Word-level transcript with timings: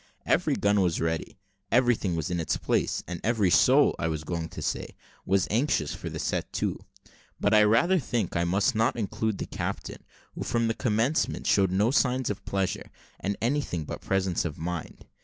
Every 0.25 0.55
gun 0.55 0.81
was 0.81 0.99
ready, 0.99 1.37
everything 1.71 2.15
was 2.15 2.31
in 2.31 2.39
its 2.39 2.57
place, 2.57 3.03
and 3.07 3.21
every 3.23 3.51
soul, 3.51 3.95
I 3.99 4.07
was 4.07 4.23
going 4.23 4.49
to 4.49 4.59
say, 4.63 4.95
was 5.27 5.47
anxious 5.51 5.93
for 5.93 6.09
the 6.09 6.17
set 6.17 6.51
to; 6.53 6.79
but 7.39 7.53
I 7.53 7.61
rather 7.61 7.99
think 7.99 8.35
I 8.35 8.43
must 8.43 8.73
not 8.73 8.95
include 8.95 9.37
the 9.37 9.45
captain, 9.45 10.03
who 10.33 10.41
from 10.41 10.67
the 10.69 10.73
commencement 10.73 11.45
showed 11.45 11.69
no 11.69 11.91
signs 11.91 12.31
of 12.31 12.43
pleasure, 12.45 12.89
and 13.19 13.37
anything 13.43 13.83
but 13.85 14.01
presence 14.01 14.43
of 14.43 14.57
mind. 14.57 15.05